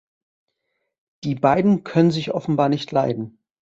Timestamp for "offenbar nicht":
2.33-2.89